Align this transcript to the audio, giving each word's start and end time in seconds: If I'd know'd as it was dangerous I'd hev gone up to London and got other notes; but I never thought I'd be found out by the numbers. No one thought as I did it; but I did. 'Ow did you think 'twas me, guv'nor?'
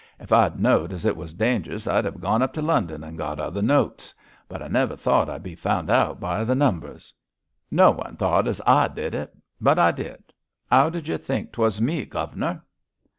If 0.19 0.31
I'd 0.31 0.59
know'd 0.59 0.93
as 0.93 1.05
it 1.05 1.15
was 1.15 1.35
dangerous 1.35 1.85
I'd 1.85 2.05
hev 2.05 2.19
gone 2.19 2.41
up 2.41 2.53
to 2.53 2.61
London 2.63 3.03
and 3.03 3.19
got 3.19 3.39
other 3.39 3.61
notes; 3.61 4.15
but 4.49 4.59
I 4.59 4.67
never 4.67 4.95
thought 4.95 5.29
I'd 5.29 5.43
be 5.43 5.53
found 5.53 5.91
out 5.91 6.19
by 6.19 6.43
the 6.43 6.55
numbers. 6.55 7.13
No 7.69 7.91
one 7.91 8.17
thought 8.17 8.47
as 8.47 8.59
I 8.65 8.87
did 8.87 9.13
it; 9.13 9.31
but 9.61 9.77
I 9.77 9.91
did. 9.91 10.33
'Ow 10.71 10.89
did 10.89 11.07
you 11.07 11.19
think 11.19 11.51
'twas 11.51 11.79
me, 11.79 12.03
guv'nor?' 12.05 12.63